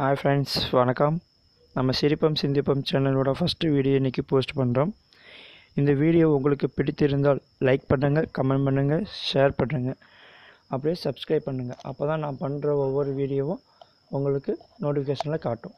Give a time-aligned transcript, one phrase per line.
[0.00, 1.14] Hi friends வணக்கம்.
[1.76, 4.90] நம்ம சிரிப்பம் சிந்திப்பம் சேனலோட ஃபஸ்ட்டு வீடியோ இன்றைக்கி போஸ்ட் பண்ணுறோம்
[5.80, 9.98] இந்த வீடியோ உங்களுக்கு பிடித்திருந்தால் லைக் பண்ணுங்கள் கமெண்ட் பண்ணுங்கள் ஷேர் பண்ணுங்கள்
[10.72, 13.60] அப்படியே சப்ஸ்கிரைப் பண்ணுங்கள் அப்போ தான் நான் பண்ணுற ஒவ்வொரு வீடியோவும்
[14.18, 15.74] உங்களுக்கு நோட்டிஃபிகேஷனில் காட்டும்.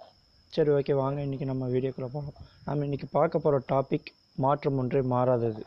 [0.56, 2.36] சரி ஓகே வாங்க இன்றைக்கி நம்ம வீடியோக்குள்ளே போகலாம்
[2.68, 4.12] நம்ம இன்றைக்கி பார்க்க போகிற டாபிக்
[4.46, 5.64] மாற்றம் ஒன்றே மாறாதது.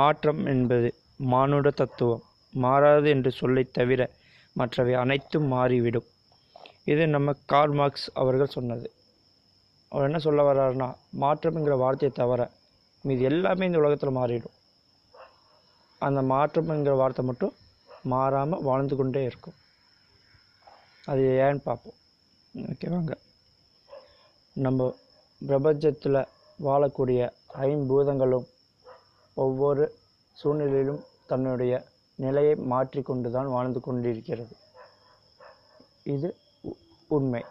[0.00, 0.90] மாற்றம் என்பது
[1.34, 2.24] மானுட தத்துவம்.
[2.66, 4.10] மாறாது என்று சொல்லை தவிர
[4.62, 6.08] மற்றவை அனைத்தும் மாறிவிடும்.
[6.92, 8.88] இது நம்ம கார்ல் மார்க்ஸ் அவர்கள் சொன்னது.
[9.92, 10.88] அவர் என்ன சொல்ல வர்றாருன்னா
[11.22, 12.42] மாற்றம்ங்கிற வார்த்தையை தவிர
[13.08, 14.56] மீது எல்லாமே இந்த உலகத்தில் மாறிடும்.
[16.06, 17.54] அந்த மாற்றம்ங்கிற வார்த்தை மட்டும்
[18.12, 19.56] மாறாமல் வாழ்ந்து கொண்டே இருக்கும்.
[21.10, 21.98] அது ஏன்னு பார்ப்போம்.
[22.72, 23.14] ஓகேவாங்க
[24.56, 24.90] நம்ம
[25.40, 26.20] பிரபஞ்சத்தில்
[26.66, 27.20] வாழக்கூடிய
[27.68, 28.46] ஐம்பூதங்களும்
[29.44, 29.84] ஒவ்வொரு
[30.36, 31.72] சூழ்நிலையிலும் தன்னுடைய
[32.18, 34.54] நிலையை மாற்றிக்கொண்டு தான் வாழ்ந்து கொண்டிருக்கிறது.
[36.14, 36.28] இது
[37.16, 37.42] உண்மை.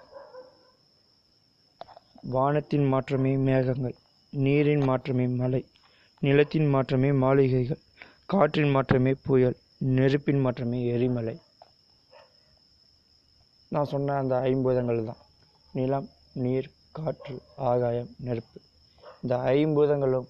[2.36, 3.96] வானத்தின் மாற்றமே மேகங்கள்
[4.34, 5.62] நீரின் மாற்றமே மலை
[6.22, 7.82] நிலத்தின் மாற்றமே மாளிகைகள்
[8.32, 9.58] காற்றின் மாற்றமே புயல்
[9.98, 11.36] நெருப்பின் மாற்றமே எரிமலை.
[13.72, 15.22] நான் சொன்ன அந்த ஐம்பூதங்கள் தான்.
[15.74, 16.08] நிலம்
[16.44, 17.36] நீர் காற்று
[17.72, 18.58] ஆகாயம் நெருப்பு.
[19.24, 20.28] இந்த ஐம்பூதங்களும்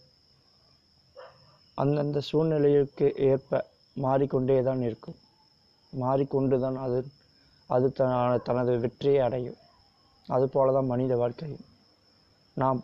[1.78, 3.62] அந்தந்த சூழ்நிலைக்கு ஏற்ப
[3.95, 5.18] மாறிக்கொண்டே தான் இருக்கும்.
[5.94, 7.00] மாறிக்கொண்டு தான் அது
[7.67, 9.56] அது த- தனது வெற்றியை அடையும்.
[10.28, 11.66] அதுபோல தான் மனித வாழ்க்கையும்.
[12.53, 12.83] நாம்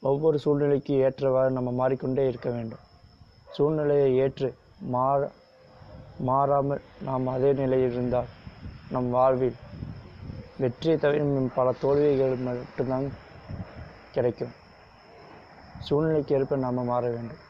[0.00, 2.78] ஒவ்வொரு சூழ்நிலைக்கு ஏற்றவாறு நம்ம மாறிக்கொண்டே இருக்க வேண்டும்.
[3.50, 5.30] சூழ்நிலையை ஏற்று மாற
[6.18, 8.26] மாறாமல் நாம் அதே நிலையில் இருந்தால்
[8.90, 9.56] நம் வாழ்வில்
[10.58, 13.12] வெற்றியை தவிர பல தோல்விகள் மட்டும்தான்
[14.12, 14.52] கிடைக்கும்.
[15.78, 17.48] சூழ்நிலைக்கு ஏற்ப நாம் மாற வேண்டும்.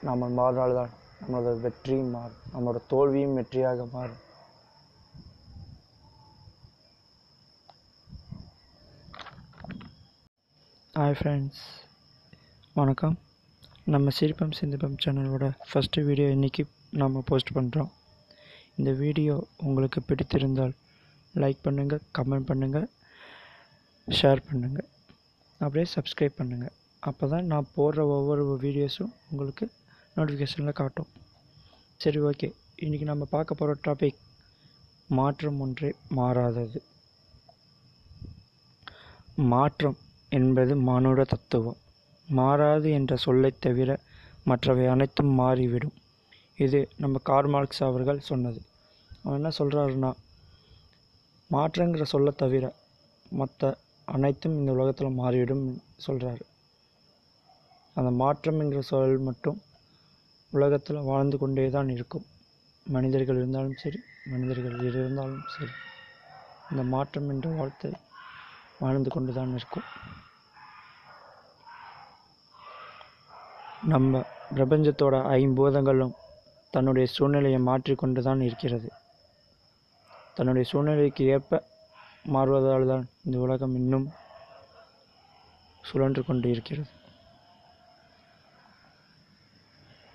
[0.00, 0.88] நாம் மாறினால்தான்
[1.22, 2.36] நம்மளோட வெற்றியும் மாறும்.
[2.54, 4.26] நம்மளோட தோல்வியும் வெற்றியாக மாறும்.
[10.98, 11.60] ஹாய் ஃப்ரெண்ட்ஸ்
[12.78, 13.12] வணக்கம்.
[13.94, 16.62] நம்ம சிரிப்பம் சிந்திப்பம் சேனலோட ஃபஸ்ட்டு வீடியோ இன்றைக்கி
[17.02, 17.90] நம்ம போஸ்ட் பண்ணுறோம்
[18.78, 19.34] இந்த வீடியோ
[19.66, 20.74] உங்களுக்கு பிடித்திருந்தால்
[21.34, 22.86] லைக் பண்ணுங்கள் கமெண்ட் பண்ணுங்கள்
[24.08, 24.88] ஷேர் பண்ணுங்கள்
[25.60, 26.74] அப்படியே சப்ஸ்கிரைப் பண்ணுங்கள்
[27.10, 29.68] அப்போ தான் நான் போடுற ஒவ்வொரு வீடியோஸும் உங்களுக்கு
[30.16, 31.10] நோட்டிஃபிகேஷனில் காட்டும்.
[32.00, 32.50] சரி ஓகே
[32.86, 34.20] இன்றைக்கி நம்ம பார்க்க போகிற டாபிக்
[35.20, 36.82] மாற்றம் ஒன்றே மாறாதது.
[39.54, 41.76] மாற்றம் என்பது மானுட தத்துவம்.
[42.28, 44.00] மாறாது என்ற சொல்லைத் தவிர
[44.44, 45.92] மற்றவை அனைத்தும் மாறிவிடும்.
[46.56, 48.62] இது நம்ம கார்ல் மார்க்ஸ் அவர்கள் சொன்னது.
[49.22, 50.12] அவன் என்ன சொல்கிறாருன்னா
[51.50, 52.74] மாற்றங்கிற சொல்ல தவிர
[53.30, 56.40] மற்ற அனைத்தும் இந்த உலகத்தில் மாறிவிடும் சொல்கிறாரு
[57.94, 59.62] அந்த மாற்றம்ங்கிற சொல் மட்டும்
[60.50, 62.24] உலகத்தில் வாழ்ந்து கொண்டே தான் இருக்கும்.
[62.84, 65.70] மனிதர்கள் இருந்தாலும் சரி மனிதர்கள் இருந்தாலும் சரி
[66.70, 67.92] இந்த மாற்றம் என்ற வார்த்தை
[68.78, 69.82] வாழ்ந்து கொண்டு தான் இருக்கும்.
[73.92, 74.20] நம்ம
[74.56, 76.14] பிரபஞ்சத்தோட ஐம்பூதங்களும்
[76.74, 78.88] தன்னுடைய சூழ்நிலையை மாற்றிக்கொண்டு தான் இருக்கிறது.
[80.36, 81.60] தன்னுடைய சூழ்நிலைக்கு ஏற்ப
[82.34, 84.06] மாறுவதால் தான் இந்த உலகம் இன்னும்
[85.84, 86.90] சுழன்று கொண்டு இருக்கிறது.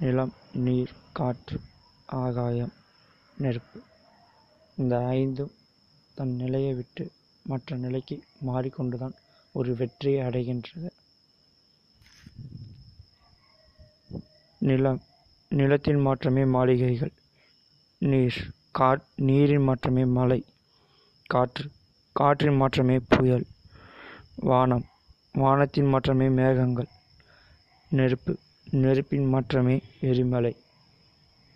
[0.03, 0.34] நிலம்
[0.66, 1.59] நீர் காற்று
[2.23, 2.73] ஆகாயம்
[3.38, 3.79] நெருப்பு
[4.78, 5.53] இந்த ஐந்தும்
[6.17, 7.05] தன் நிலையை விட்டு
[7.45, 8.17] மற்ற நிலைக்கு
[8.50, 9.16] மாறிக்கொண்டுதான்
[9.55, 10.90] ஒரு வெற்றியை அடைகின்றது.
[14.68, 15.00] நிலம்
[15.50, 17.13] நிலத்தின் மாற்றமே மாளிகைகள்.
[18.09, 18.40] நீர்
[18.72, 20.40] காற் நீரின் மாற்றமே மலை.
[21.25, 21.66] காற்று
[22.13, 23.46] காற்றின் மாற்றமே புயல்.
[24.35, 24.85] வானம்
[25.34, 26.90] வானத்தின் மாற்றமே மேகங்கள்.
[27.90, 28.34] நெருப்பு
[28.72, 30.53] நெருப்பின் மாற்றமே எரிமலை.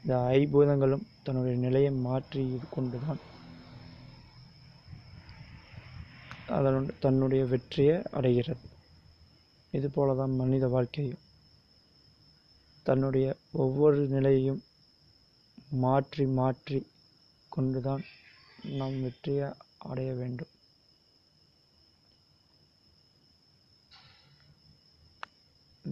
[0.01, 3.21] இந்த ஐபூதங்களும் தன்னுடைய நிலையை மாற்றி கொண்டுதான்
[6.47, 8.65] அதனுடைய தன்னுடைய வெற்றியை அடைகிறது.
[9.71, 11.25] இதுபோல தான் மனித வாழ்க்கையும்.
[12.87, 14.61] தன்னுடைய ஒவ்வொரு நிலையையும்
[15.75, 16.79] மாற்றி மாற்றி
[17.49, 18.03] கொண்டுதான்
[18.71, 19.47] நாம் வெற்றியை
[19.89, 20.53] அடைய வேண்டும்.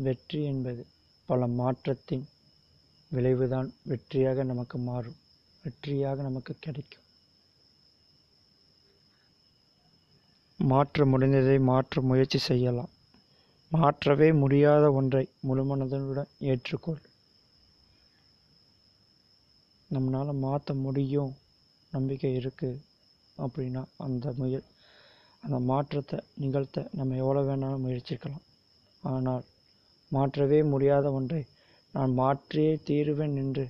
[0.06, 0.82] வெற்றி என்பது
[1.30, 2.26] பல மாற்றத்தின்
[3.12, 3.70] விளைவுதான்.
[3.90, 5.20] வெற்றியாக நமக்கு மாறும்.
[5.64, 7.06] வெற்றியாக நமக்கு கிடைக்கும்.
[10.60, 12.92] மாற்ற முடிந்ததை மாற்ற முயற்சி செய்யலாம்.
[13.76, 17.02] மாற்றவே முடியாத ஒன்றை முழுமனதுடன் ஏற்றுக்கொள்.
[19.90, 21.34] நம்மளால் மாற்ற முடியும்.
[21.94, 22.82] நம்பிக்கை இருக்குது
[23.38, 24.56] அப்படின்னா அந்த முய
[25.44, 28.46] அந்த மாற்றத்தை நிகழ்த்த நம்ம எவ்வளோ வேணாலும் முயற்சிக்கலாம்.
[29.04, 29.44] ஆனால்
[30.12, 31.42] மாற்றவே முடியாத ஒன்றை
[31.94, 33.66] நான் மாற்றியே தீருவேன் என்று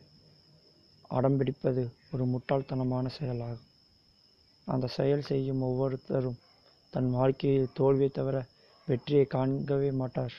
[1.11, 3.71] அடம்பிடிப்பது ஒரு முட்டாள்தனமான செயலாகும்.
[4.67, 6.39] அந்த செயல் செய்யும் ஒவ்வொருத்தரும்
[6.93, 8.37] தன் வாழ்க்கையில் தோல்வியை தவிர
[8.89, 10.35] வெற்றியை காண்கவே மாட்டார்.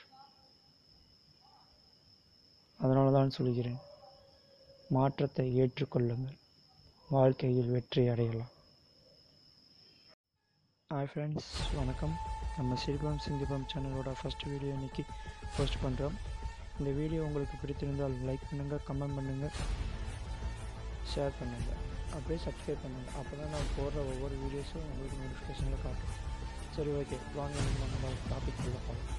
[2.80, 3.80] அதனால தான் சொல்கிறேன்
[4.96, 6.36] மாற்றத்தை ஏற்றுக்கொள்ளுங்கள்.
[7.14, 8.52] வாழ்க்கையில் வெற்றி அடையலாம்.
[10.92, 11.48] ஹாய் ஃப்ரெண்ட்ஸ்
[11.78, 12.14] வணக்கம்.
[12.58, 15.04] நம்ம சிரிப்பம் சிந்திப்பம் சேனலோட ஃபஸ்ட் வீடியோ இன்றைக்கி
[15.56, 16.16] போஸ்ட் பண்ணுறோம்
[16.78, 19.54] இந்த வீடியோ உங்களுக்கு பிடித்திருந்தால் லைக் பண்ணுங்கள் கமெண்ட் பண்ணுங்கள்
[21.12, 21.82] ஷேர் பண்ணுங்கள்
[22.14, 26.14] அப்படியே சப்ஸ்கிரைப் பண்ணுங்கள் அப்போ தான் நான் போடுற ஒவ்வொரு வீடியோஸும் உங்களுக்கு நோட்டிஃபிகேஷனில் காட்டும்.
[26.76, 29.12] சரி ஓகே வாங்க நம்ம டாபிக் உள்ள போகலாம்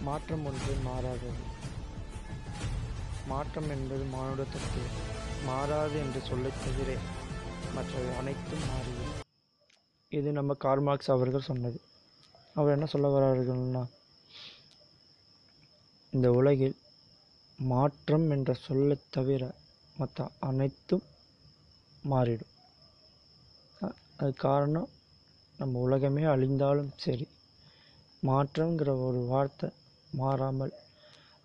[0.00, 1.44] மாற்றம் ஒன்று மாறாதது.
[3.26, 4.82] மாற்றம் என்பது மானுடத்திற்கு
[5.44, 6.98] மாறாது என்று சொல்லத் தவிர
[7.74, 9.24] மற்றவை அனைத்தும் மாறிவிடும்.
[10.12, 11.80] இது நம்ம கார்மார்க்ஸ் அவர்கள் சொன்னது.
[12.54, 13.84] அவர் என்ன சொல்ல வர்றார்கள்னா
[16.12, 16.76] இந்த உலகில்
[17.58, 19.42] மாற்றம் என்ற சொல்ல தவிர
[19.96, 21.04] மற்ற அனைத்தும்
[22.10, 22.54] மாறிடும்
[24.16, 24.88] அது காரணம்
[25.60, 27.26] நம்ம உலகமே அழிந்தாலும் சரி
[28.22, 29.68] மாற்றங்கிற ஒரு வார்த்தை
[30.10, 30.72] மாறாமல்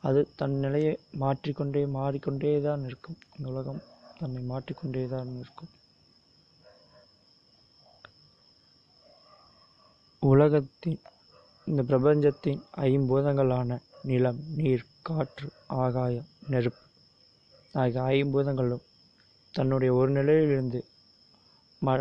[0.03, 3.17] அது தன் நிலையை மாற்றிக்கொண்டே மாறிக்கொண்டே தான் இருக்கும்.
[3.35, 3.81] இந்த உலகம்
[4.19, 5.71] தன்னை மாற்றிக்கொண்டே தான் இருக்கும்.
[10.21, 10.99] உலகத்தின்
[11.67, 15.47] இந்த பிரபஞ்சத்தின் ஐம்பூதங்களான நிலம் நீர் காற்று
[15.83, 16.83] ஆகாயம் நெருப்பு
[17.73, 18.85] ஆகிய ஐம்பூதங்களும்
[19.53, 20.79] தன்னுடைய ஒரு நிலையிலிருந்து
[21.81, 21.95] ம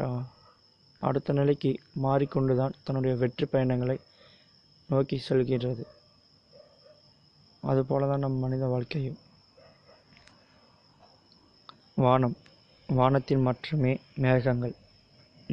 [1.08, 1.70] அடுத்த நிலைக்கு
[2.04, 3.96] மாறிக்கொண்டுதான் தன்னுடைய வெற்றி பயணங்களை
[4.88, 5.84] நோக்கி செல்கின்றது.
[7.70, 9.18] அதுபோல தான் நம் மனித வாழ்க்கையும்.
[12.04, 12.36] வானம்
[12.88, 13.92] வானத்தின் மாற்றமே
[14.22, 14.74] மேகங்கள்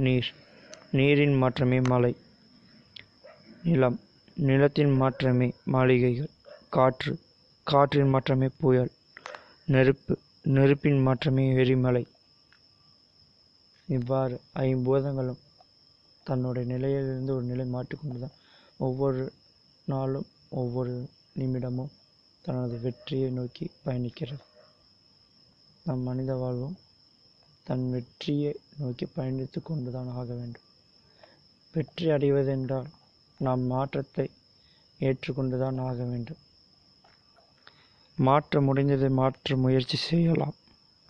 [0.05, 0.29] நீர்
[0.97, 2.13] நீரின் மாற்றமே மலை
[3.67, 3.97] நிலம்
[4.47, 6.31] நிலத்தின் மாற்றமே மாளிகைகள்
[6.75, 7.13] காற்று
[7.67, 8.91] காற்றின் மாற்றமே புயல்
[9.73, 10.13] நெருப்பு
[10.55, 12.03] நெருப்பின் மாற்றமே எரிமலை.
[13.87, 15.40] இவ்வாறு ஐம்பூதங்களும்
[16.23, 18.37] தன்னுடைய நிலையிலிருந்து ஒரு நிலை மாற்றிக்கொண்டு தான்
[18.77, 19.23] ஒவ்வொரு
[19.87, 20.93] நாளும் ஒவ்வொரு
[21.33, 21.91] நிமிடமும்
[22.41, 24.43] தனது வெற்றியை நோக்கி பயணிக்கிறது.
[25.83, 26.77] நம் மனித வாழ்வும்
[27.63, 30.67] தன் வெற்றியை நோக்கி பயணித்து கொண்டுதான் ஆக வேண்டும்.
[31.73, 32.89] வெற்றி அடைவதென்றால்
[33.39, 34.25] நாம் மாற்றத்தை
[34.99, 36.41] ஏற்றுக்கொண்டுதான் ஆக வேண்டும்.
[38.17, 40.55] மாற்ற முடிந்ததை மாற்ற முயற்சி செய்யலாம்.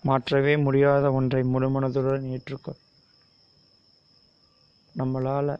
[0.04, 2.80] மாற்றவே முடியாத ஒன்றை முழுமனதுடன் ஏற்றுக்கொள்.
[4.96, 5.52] நம்மளால்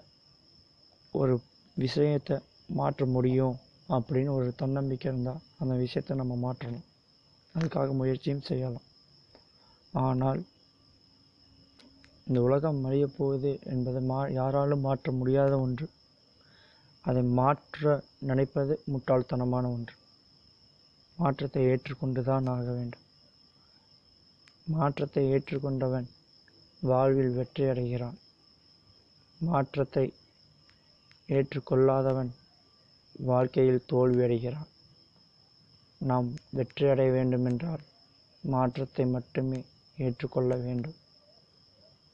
[1.12, 1.34] ஒரு
[1.76, 2.36] விஷயத்தை
[2.66, 3.56] மாற்ற முடியும்
[3.88, 6.86] அப்படின்னு ஒரு தன்னம்பிக்கை இருந்தால் அந்த விஷயத்தை நம்ம மாற்றணும்.
[7.54, 8.86] அதுக்காக முயற்சியும் செய்யலாம்.
[9.92, 10.40] ஆனால்
[12.26, 15.86] இந்த உலகம் அழியப் போகுது என்பது மா யாராலும் மாற்ற முடியாத ஒன்று.
[17.04, 19.94] அதை மாற்ற நினைப்பது முட்டாள்தனமான ஒன்று.
[21.18, 23.04] மாற்றத்தை ஏற்றுக்கொண்டு தான் ஆக வேண்டும்.
[24.66, 26.08] மாற்றத்தை ஏற்றுக்கொண்டவன்
[26.82, 28.18] வாழ்வில் வெற்றி அடைகிறான்.
[29.44, 30.12] மாற்றத்தை
[31.28, 32.30] ஏற்றுக்கொள்ளாதவன்
[33.20, 34.68] வாழ்க்கையில் தோல்வியடைகிறான்.
[36.00, 37.82] நாம் வெற்றி அடைய வேண்டுமென்றால்
[38.44, 39.64] மாற்றத்தை மட்டுமே
[39.96, 40.98] ஏற்றுக்கொள்ள வேண்டும்.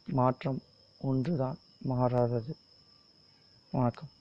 [0.06, 0.60] மாற்றம்
[0.98, 2.56] ஒன்றுதான் மாறாதது.
[3.70, 4.12] வணக்கம்.